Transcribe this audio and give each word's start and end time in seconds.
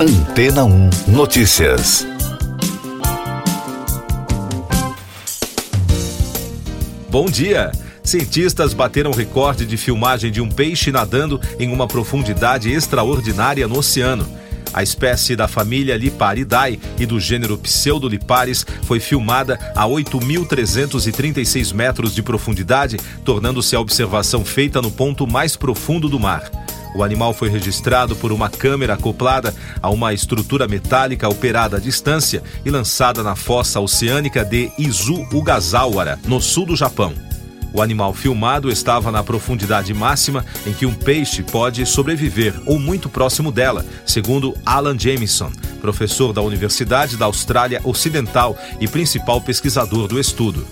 Antena 0.00 0.64
1 0.64 0.90
Notícias. 1.08 2.06
Bom 7.10 7.26
dia! 7.26 7.72
Cientistas 8.04 8.72
bateram 8.72 9.10
recorde 9.10 9.66
de 9.66 9.76
filmagem 9.76 10.30
de 10.30 10.40
um 10.40 10.48
peixe 10.48 10.92
nadando 10.92 11.40
em 11.58 11.72
uma 11.72 11.88
profundidade 11.88 12.70
extraordinária 12.70 13.66
no 13.66 13.78
oceano. 13.78 14.24
A 14.72 14.84
espécie 14.84 15.34
da 15.34 15.48
família 15.48 15.96
Liparidae 15.96 16.78
e 16.96 17.04
do 17.04 17.18
gênero 17.18 17.58
Pseudoliparis 17.58 18.64
foi 18.84 19.00
filmada 19.00 19.58
a 19.74 19.84
8.336 19.84 21.74
metros 21.74 22.14
de 22.14 22.22
profundidade, 22.22 22.98
tornando-se 23.24 23.74
a 23.74 23.80
observação 23.80 24.44
feita 24.44 24.80
no 24.80 24.92
ponto 24.92 25.26
mais 25.26 25.56
profundo 25.56 26.08
do 26.08 26.20
mar. 26.20 26.67
O 26.94 27.02
animal 27.02 27.32
foi 27.32 27.48
registrado 27.48 28.16
por 28.16 28.32
uma 28.32 28.48
câmera 28.48 28.94
acoplada 28.94 29.54
a 29.80 29.90
uma 29.90 30.12
estrutura 30.12 30.66
metálica 30.66 31.28
operada 31.28 31.76
à 31.76 31.80
distância 31.80 32.42
e 32.64 32.70
lançada 32.70 33.22
na 33.22 33.36
fossa 33.36 33.80
oceânica 33.80 34.44
de 34.44 34.70
Izu 34.78 35.26
Ugasawara, 35.32 36.18
no 36.26 36.40
sul 36.40 36.66
do 36.66 36.76
Japão. 36.76 37.12
O 37.72 37.82
animal 37.82 38.14
filmado 38.14 38.70
estava 38.70 39.12
na 39.12 39.22
profundidade 39.22 39.92
máxima 39.92 40.44
em 40.66 40.72
que 40.72 40.86
um 40.86 40.94
peixe 40.94 41.42
pode 41.42 41.84
sobreviver 41.84 42.54
ou 42.64 42.78
muito 42.78 43.08
próximo 43.08 43.52
dela, 43.52 43.84
segundo 44.06 44.56
Alan 44.64 44.98
Jameson, 44.98 45.52
professor 45.80 46.32
da 46.32 46.40
Universidade 46.40 47.16
da 47.16 47.26
Austrália 47.26 47.80
Ocidental 47.84 48.56
e 48.80 48.88
principal 48.88 49.40
pesquisador 49.40 50.08
do 50.08 50.18
estudo. 50.18 50.66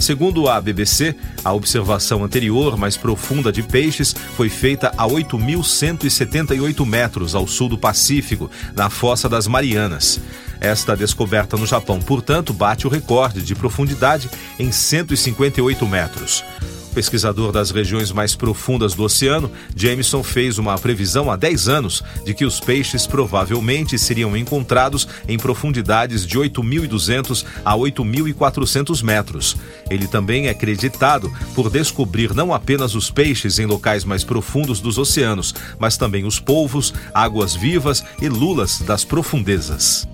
Segundo 0.00 0.48
a 0.48 0.58
BBC, 0.58 1.14
a 1.44 1.52
observação 1.52 2.24
anterior 2.24 2.74
mais 2.78 2.96
profunda 2.96 3.52
de 3.52 3.62
peixes 3.62 4.14
foi 4.34 4.48
feita 4.48 4.90
a 4.96 5.06
8.178 5.06 6.86
metros 6.86 7.34
ao 7.34 7.46
sul 7.46 7.68
do 7.68 7.76
Pacífico, 7.76 8.50
na 8.74 8.88
Fossa 8.88 9.28
das 9.28 9.46
Marianas. 9.46 10.18
Esta 10.58 10.96
descoberta 10.96 11.54
no 11.58 11.66
Japão, 11.66 12.00
portanto, 12.00 12.54
bate 12.54 12.86
o 12.86 12.90
recorde 12.90 13.42
de 13.42 13.54
profundidade 13.54 14.30
em 14.58 14.72
158 14.72 15.86
metros 15.86 16.42
pesquisador 16.90 17.52
das 17.52 17.70
regiões 17.70 18.12
mais 18.12 18.34
profundas 18.34 18.94
do 18.94 19.04
oceano, 19.04 19.50
Jameson 19.74 20.22
fez 20.22 20.58
uma 20.58 20.76
previsão 20.78 21.30
há 21.30 21.36
10 21.36 21.68
anos 21.68 22.02
de 22.24 22.34
que 22.34 22.44
os 22.44 22.60
peixes 22.60 23.06
provavelmente 23.06 23.98
seriam 23.98 24.36
encontrados 24.36 25.06
em 25.28 25.38
profundidades 25.38 26.26
de 26.26 26.38
8.200 26.38 27.44
a 27.64 27.74
8.400 27.74 29.02
metros. 29.02 29.56
Ele 29.88 30.06
também 30.06 30.46
é 30.46 30.50
acreditado 30.50 31.32
por 31.54 31.70
descobrir 31.70 32.34
não 32.34 32.52
apenas 32.52 32.94
os 32.94 33.10
peixes 33.10 33.58
em 33.58 33.66
locais 33.66 34.04
mais 34.04 34.24
profundos 34.24 34.80
dos 34.80 34.98
oceanos, 34.98 35.54
mas 35.78 35.96
também 35.96 36.24
os 36.24 36.38
polvos, 36.38 36.92
águas 37.14 37.54
vivas 37.54 38.04
e 38.20 38.28
lulas 38.28 38.80
das 38.80 39.04
profundezas. 39.04 40.06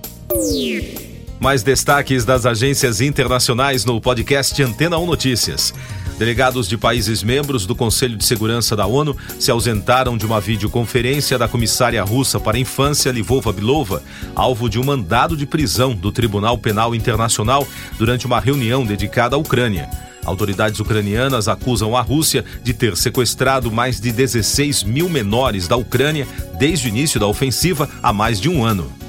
Mais 1.39 1.63
destaques 1.63 2.25
das 2.25 2.47
agências 2.47 3.01
internacionais 3.01 3.85
no 3.85 4.01
podcast 4.01 4.61
Antena 4.63 4.99
1 4.99 5.07
Notícias. 5.07 5.75
Delegados 6.19 6.67
de 6.67 6.79
países 6.79 7.23
membros 7.23 7.67
do 7.67 7.75
Conselho 7.75 8.17
de 8.17 8.25
Segurança 8.25 8.75
da 8.75 8.87
ONU 8.87 9.15
se 9.39 9.51
ausentaram 9.51 10.17
de 10.17 10.25
uma 10.25 10.41
videoconferência 10.41 11.39
da 11.39 11.47
comissária 11.47 12.03
russa 12.03 12.41
para 12.41 12.57
a 12.57 12.61
infância, 12.61 13.13
Livova 13.13 13.53
Bilova, 13.53 14.03
alvo 14.35 14.69
de 14.71 14.79
um 14.79 14.85
mandado 14.85 15.37
de 15.37 15.45
prisão 15.45 15.95
do 15.95 16.11
Tribunal 16.11 16.57
Penal 16.57 16.95
Internacional 16.95 17.69
durante 17.99 18.25
uma 18.25 18.41
reunião 18.41 18.85
dedicada 18.87 19.37
à 19.37 19.39
Ucrânia. 19.39 19.91
Autoridades 20.25 20.81
ucranianas 20.81 21.49
acusam 21.49 21.95
a 21.95 22.01
Rússia 22.01 22.45
de 22.63 22.73
ter 22.73 22.97
sequestrado 22.97 23.71
mais 23.71 24.01
de 24.01 24.11
16 24.11 24.85
mil 24.85 25.11
menores 25.11 25.69
da 25.69 25.77
Ucrânia 25.77 26.27
desde 26.59 26.89
o 26.89 26.91
início 26.91 27.21
da 27.21 27.27
ofensiva 27.27 27.89
há 28.03 28.13
mais 28.13 28.41
de 28.41 28.49
um 28.49 28.65
ano. 28.65 29.06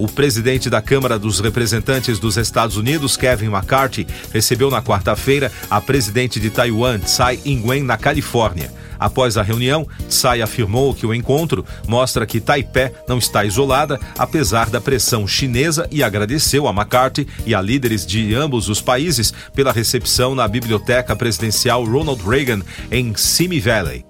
O 0.00 0.08
presidente 0.08 0.70
da 0.70 0.80
Câmara 0.80 1.18
dos 1.18 1.40
Representantes 1.40 2.18
dos 2.18 2.38
Estados 2.38 2.78
Unidos, 2.78 3.18
Kevin 3.18 3.48
McCarthy, 3.48 4.06
recebeu 4.32 4.70
na 4.70 4.80
quarta-feira 4.80 5.52
a 5.68 5.78
presidente 5.78 6.40
de 6.40 6.48
Taiwan, 6.48 7.00
Tsai 7.00 7.38
Ing-wen, 7.44 7.82
na 7.82 7.98
Califórnia. 7.98 8.72
Após 8.98 9.36
a 9.36 9.42
reunião, 9.42 9.86
Tsai 10.08 10.40
afirmou 10.40 10.94
que 10.94 11.04
o 11.04 11.12
encontro 11.12 11.66
mostra 11.86 12.24
que 12.24 12.40
Taipei 12.40 12.90
não 13.06 13.18
está 13.18 13.44
isolada, 13.44 14.00
apesar 14.16 14.70
da 14.70 14.80
pressão 14.80 15.28
chinesa, 15.28 15.86
e 15.90 16.02
agradeceu 16.02 16.66
a 16.66 16.70
McCarthy 16.70 17.28
e 17.44 17.54
a 17.54 17.60
líderes 17.60 18.06
de 18.06 18.34
ambos 18.34 18.70
os 18.70 18.80
países 18.80 19.34
pela 19.54 19.70
recepção 19.70 20.34
na 20.34 20.48
Biblioteca 20.48 21.14
Presidencial 21.14 21.84
Ronald 21.84 22.26
Reagan, 22.26 22.62
em 22.90 23.14
Simi 23.14 23.60
Valley. 23.60 24.06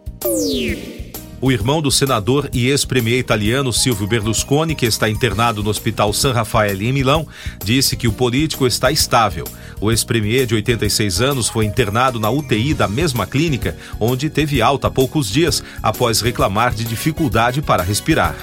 O 1.43 1.51
irmão 1.51 1.81
do 1.81 1.91
senador 1.91 2.51
e 2.53 2.69
ex-premier 2.69 3.19
italiano 3.19 3.73
Silvio 3.73 4.07
Berlusconi, 4.07 4.75
que 4.75 4.85
está 4.85 5.09
internado 5.09 5.63
no 5.63 5.71
Hospital 5.71 6.13
San 6.13 6.33
Rafael 6.33 6.83
em 6.83 6.93
Milão, 6.93 7.27
disse 7.65 7.97
que 7.97 8.07
o 8.07 8.13
político 8.13 8.67
está 8.67 8.93
estável. 8.93 9.45
O 9.81 9.91
ex-premier 9.91 10.45
de 10.45 10.55
86 10.55 11.23
anos 11.23 11.49
foi 11.49 11.65
internado 11.65 12.21
na 12.21 12.29
UTI 12.29 12.75
da 12.75 12.87
mesma 12.87 13.27
clínica, 13.27 13.75
onde 13.99 14.29
teve 14.29 14.61
alta 14.61 14.89
há 14.89 14.91
poucos 14.91 15.31
dias 15.31 15.63
após 15.83 16.21
reclamar 16.21 16.75
de 16.75 16.85
dificuldade 16.85 17.63
para 17.63 17.83
respirar. 17.83 18.37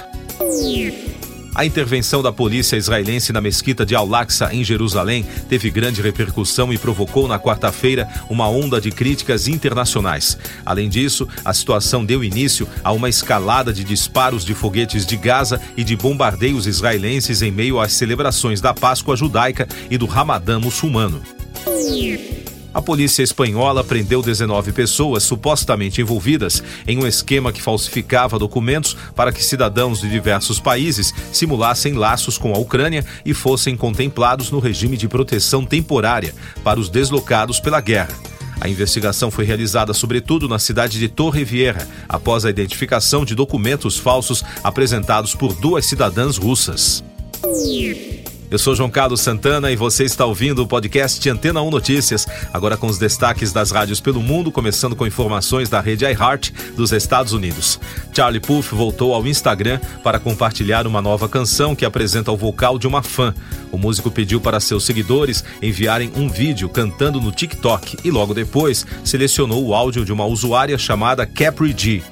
A 1.54 1.64
intervenção 1.64 2.22
da 2.22 2.32
polícia 2.32 2.76
israelense 2.76 3.32
na 3.32 3.40
mesquita 3.40 3.84
de 3.84 3.94
Al-Aqsa, 3.94 4.50
em 4.52 4.62
Jerusalém, 4.62 5.26
teve 5.48 5.70
grande 5.70 6.00
repercussão 6.00 6.72
e 6.72 6.78
provocou 6.78 7.26
na 7.26 7.38
quarta-feira 7.38 8.08
uma 8.28 8.48
onda 8.48 8.80
de 8.80 8.90
críticas 8.90 9.48
internacionais. 9.48 10.38
Além 10.64 10.88
disso, 10.88 11.26
a 11.44 11.52
situação 11.52 12.04
deu 12.04 12.22
início 12.22 12.68
a 12.84 12.92
uma 12.92 13.08
escalada 13.08 13.72
de 13.72 13.82
disparos 13.82 14.44
de 14.44 14.54
foguetes 14.54 15.04
de 15.04 15.16
Gaza 15.16 15.60
e 15.76 15.82
de 15.82 15.96
bombardeios 15.96 16.66
israelenses 16.66 17.42
em 17.42 17.50
meio 17.50 17.80
às 17.80 17.92
celebrações 17.92 18.60
da 18.60 18.72
Páscoa 18.72 19.16
judaica 19.16 19.66
e 19.90 19.98
do 19.98 20.06
Ramadã 20.06 20.58
muçulmano. 20.60 21.22
A 22.78 22.80
polícia 22.80 23.24
espanhola 23.24 23.82
prendeu 23.82 24.22
19 24.22 24.70
pessoas 24.70 25.24
supostamente 25.24 26.00
envolvidas 26.00 26.62
em 26.86 26.96
um 26.96 27.08
esquema 27.08 27.52
que 27.52 27.60
falsificava 27.60 28.38
documentos 28.38 28.96
para 29.16 29.32
que 29.32 29.44
cidadãos 29.44 30.00
de 30.00 30.08
diversos 30.08 30.60
países 30.60 31.12
simulassem 31.32 31.94
laços 31.94 32.38
com 32.38 32.54
a 32.54 32.56
Ucrânia 32.56 33.04
e 33.24 33.34
fossem 33.34 33.76
contemplados 33.76 34.52
no 34.52 34.60
regime 34.60 34.96
de 34.96 35.08
proteção 35.08 35.64
temporária 35.64 36.32
para 36.62 36.78
os 36.78 36.88
deslocados 36.88 37.58
pela 37.58 37.80
guerra. 37.80 38.16
A 38.60 38.68
investigação 38.68 39.28
foi 39.28 39.44
realizada 39.44 39.92
sobretudo 39.92 40.48
na 40.48 40.60
cidade 40.60 41.00
de 41.00 41.08
Torre 41.08 41.42
Vieja, 41.42 41.84
após 42.08 42.44
a 42.44 42.50
identificação 42.50 43.24
de 43.24 43.34
documentos 43.34 43.96
falsos 43.96 44.44
apresentados 44.62 45.34
por 45.34 45.52
duas 45.52 45.84
cidadãs 45.84 46.36
russas. 46.36 47.02
Eu 48.50 48.58
sou 48.58 48.74
João 48.74 48.88
Carlos 48.88 49.20
Santana 49.20 49.70
e 49.70 49.76
você 49.76 50.04
está 50.04 50.24
ouvindo 50.24 50.62
o 50.62 50.66
podcast 50.66 51.28
Antena 51.28 51.60
1 51.60 51.68
Notícias, 51.68 52.26
agora 52.50 52.78
com 52.78 52.86
os 52.86 52.96
destaques 52.96 53.52
das 53.52 53.70
rádios 53.70 54.00
pelo 54.00 54.22
mundo, 54.22 54.50
começando 54.50 54.96
com 54.96 55.06
informações 55.06 55.68
da 55.68 55.82
rede 55.82 56.06
iHeart 56.06 56.50
dos 56.74 56.90
Estados 56.90 57.34
Unidos. 57.34 57.78
Charlie 58.10 58.40
Puth 58.40 58.68
voltou 58.72 59.12
ao 59.12 59.26
Instagram 59.26 59.78
para 60.02 60.18
compartilhar 60.18 60.86
uma 60.86 61.02
nova 61.02 61.28
canção 61.28 61.76
que 61.76 61.84
apresenta 61.84 62.32
o 62.32 62.38
vocal 62.38 62.78
de 62.78 62.86
uma 62.86 63.02
fã. 63.02 63.34
O 63.70 63.76
músico 63.76 64.10
pediu 64.10 64.40
para 64.40 64.60
seus 64.60 64.82
seguidores 64.84 65.44
enviarem 65.60 66.10
um 66.16 66.26
vídeo 66.26 66.70
cantando 66.70 67.20
no 67.20 67.30
TikTok 67.30 67.98
e 68.02 68.10
logo 68.10 68.32
depois 68.32 68.86
selecionou 69.04 69.62
o 69.62 69.74
áudio 69.74 70.06
de 70.06 70.12
uma 70.12 70.24
usuária 70.24 70.78
chamada 70.78 71.26
Capri 71.26 71.74
G. 71.76 72.02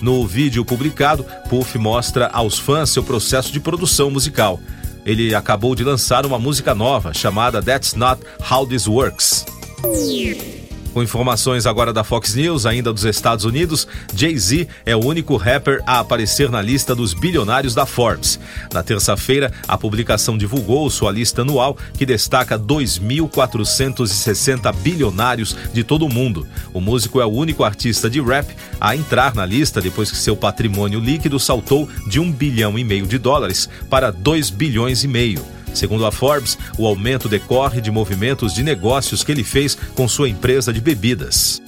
No 0.00 0.26
vídeo 0.26 0.64
publicado, 0.64 1.24
Puff 1.48 1.78
mostra 1.78 2.26
aos 2.32 2.58
fãs 2.58 2.90
seu 2.90 3.04
processo 3.04 3.52
de 3.52 3.60
produção 3.60 4.10
musical 4.10 4.58
ele 5.04 5.34
acabou 5.34 5.74
de 5.74 5.84
lançar 5.84 6.24
uma 6.24 6.38
música 6.38 6.74
nova 6.74 7.12
chamada 7.12 7.62
That's 7.62 7.94
Not 7.94 8.22
How 8.50 8.66
This 8.66 8.86
Works. 8.86 9.44
Com 10.94 11.02
informações 11.02 11.66
agora 11.66 11.92
da 11.92 12.02
Fox 12.04 12.36
News, 12.36 12.64
ainda 12.66 12.92
dos 12.92 13.04
Estados 13.04 13.44
Unidos, 13.44 13.88
Jay-Z 14.14 14.68
é 14.86 14.94
o 14.94 15.04
único 15.04 15.36
rapper 15.36 15.82
a 15.84 15.98
aparecer 15.98 16.48
na 16.48 16.62
lista 16.62 16.94
dos 16.94 17.12
bilionários 17.12 17.74
da 17.74 17.84
Forbes. 17.84 18.38
Na 18.72 18.80
terça-feira, 18.80 19.52
a 19.66 19.76
publicação 19.76 20.38
divulgou 20.38 20.88
sua 20.88 21.10
lista 21.10 21.42
anual, 21.42 21.76
que 21.94 22.06
destaca 22.06 22.56
2.460 22.56 24.72
bilionários 24.76 25.56
de 25.72 25.82
todo 25.82 26.06
o 26.06 26.12
mundo. 26.12 26.46
O 26.72 26.80
músico 26.80 27.20
é 27.20 27.26
o 27.26 27.32
único 27.32 27.64
artista 27.64 28.08
de 28.08 28.20
rap 28.20 28.54
a 28.80 28.94
entrar 28.94 29.34
na 29.34 29.44
lista 29.44 29.80
depois 29.80 30.12
que 30.12 30.16
seu 30.16 30.36
patrimônio 30.36 31.00
líquido 31.00 31.40
saltou 31.40 31.88
de 32.06 32.20
1 32.20 32.30
bilhão 32.30 32.78
e 32.78 32.84
meio 32.84 33.08
de 33.08 33.18
dólares 33.18 33.68
para 33.90 34.12
2 34.12 34.48
bilhões 34.48 35.02
e 35.02 35.08
meio. 35.08 35.53
Segundo 35.74 36.06
a 36.06 36.12
Forbes, 36.12 36.56
o 36.78 36.86
aumento 36.86 37.28
decorre 37.28 37.80
de 37.80 37.90
movimentos 37.90 38.54
de 38.54 38.62
negócios 38.62 39.22
que 39.22 39.32
ele 39.32 39.44
fez 39.44 39.76
com 39.94 40.08
sua 40.08 40.28
empresa 40.28 40.72
de 40.72 40.80
bebidas. 40.80 41.60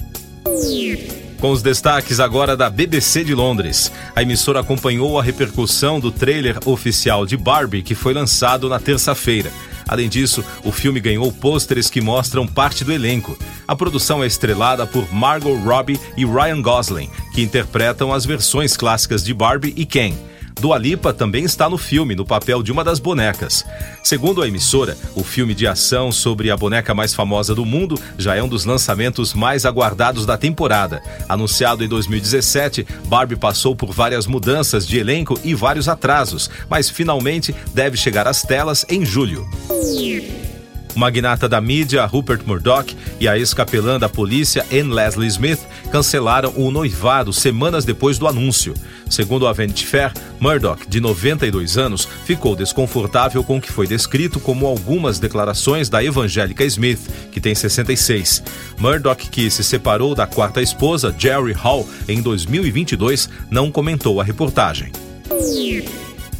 Com 1.39 1.51
os 1.51 1.61
destaques 1.61 2.19
agora 2.19 2.57
da 2.57 2.67
BBC 2.67 3.23
de 3.23 3.35
Londres. 3.35 3.91
A 4.15 4.23
emissora 4.23 4.61
acompanhou 4.61 5.19
a 5.19 5.23
repercussão 5.23 5.99
do 5.99 6.11
trailer 6.11 6.57
oficial 6.65 7.27
de 7.27 7.37
Barbie 7.37 7.83
que 7.83 7.93
foi 7.93 8.13
lançado 8.13 8.67
na 8.67 8.79
terça-feira. 8.79 9.51
Além 9.87 10.09
disso, 10.09 10.43
o 10.63 10.71
filme 10.71 10.99
ganhou 10.99 11.31
pôsteres 11.31 11.89
que 11.89 12.01
mostram 12.01 12.47
parte 12.47 12.83
do 12.83 12.91
elenco. 12.91 13.37
A 13.67 13.75
produção 13.75 14.23
é 14.23 14.27
estrelada 14.27 14.85
por 14.85 15.13
Margot 15.13 15.55
Robbie 15.55 15.99
e 16.17 16.25
Ryan 16.25 16.61
Gosling, 16.61 17.09
que 17.33 17.41
interpretam 17.41 18.11
as 18.11 18.25
versões 18.25 18.75
clássicas 18.75 19.23
de 19.23 19.33
Barbie 19.33 19.73
e 19.77 19.85
Ken. 19.85 20.13
Dua 20.59 20.77
Lipa 20.77 21.13
também 21.13 21.43
está 21.43 21.69
no 21.69 21.77
filme, 21.77 22.15
no 22.15 22.25
papel 22.25 22.63
de 22.63 22.71
uma 22.71 22.83
das 22.83 22.99
bonecas. 22.99 23.63
Segundo 24.03 24.41
a 24.41 24.47
emissora, 24.47 24.97
o 25.15 25.23
filme 25.23 25.53
de 25.53 25.67
ação 25.67 26.11
sobre 26.11 26.49
a 26.49 26.57
boneca 26.57 26.93
mais 26.93 27.13
famosa 27.13 27.53
do 27.53 27.65
mundo 27.65 27.99
já 28.17 28.35
é 28.35 28.41
um 28.41 28.47
dos 28.47 28.65
lançamentos 28.65 29.33
mais 29.33 29.65
aguardados 29.65 30.25
da 30.25 30.37
temporada. 30.37 31.01
Anunciado 31.29 31.83
em 31.83 31.87
2017, 31.87 32.87
Barbie 33.05 33.35
passou 33.35 33.75
por 33.75 33.91
várias 33.91 34.25
mudanças 34.25 34.87
de 34.87 34.97
elenco 34.97 35.39
e 35.43 35.53
vários 35.53 35.87
atrasos, 35.87 36.49
mas 36.69 36.89
finalmente 36.89 37.53
deve 37.73 37.95
chegar 37.95 38.27
às 38.27 38.41
telas 38.41 38.85
em 38.89 39.05
julho. 39.05 39.47
O 40.97 40.99
magnata 40.99 41.47
da 41.47 41.61
mídia, 41.61 42.03
Rupert 42.07 42.41
Murdoch, 42.43 42.97
e 43.19 43.27
a 43.27 43.37
ex-capelã 43.37 43.99
da 43.99 44.09
polícia, 44.09 44.65
Anne 44.71 44.91
Leslie 44.91 45.27
Smith, 45.27 45.59
cancelaram 45.91 46.51
o 46.57 46.71
noivado 46.71 47.31
semanas 47.31 47.85
depois 47.85 48.17
do 48.17 48.27
anúncio. 48.27 48.73
Segundo 49.07 49.45
a 49.45 49.53
Vanity 49.53 49.85
Fair, 49.85 50.11
Murdoch, 50.39 50.89
de 50.89 50.99
92 50.99 51.77
anos, 51.77 52.09
ficou 52.25 52.55
desconfortável 52.55 53.43
com 53.43 53.57
o 53.57 53.61
que 53.61 53.71
foi 53.71 53.85
descrito 53.85 54.39
como 54.39 54.65
algumas 54.65 55.19
declarações 55.19 55.87
da 55.87 56.03
evangélica 56.03 56.65
Smith, 56.65 57.07
que 57.31 57.39
tem 57.39 57.53
66. 57.53 58.41
Murdoch, 58.79 59.29
que 59.29 59.51
se 59.51 59.63
separou 59.63 60.15
da 60.15 60.25
quarta 60.25 60.63
esposa, 60.63 61.13
Jerry 61.15 61.53
Hall, 61.53 61.87
em 62.09 62.23
2022, 62.23 63.29
não 63.51 63.71
comentou 63.71 64.19
a 64.19 64.23
reportagem. 64.23 64.91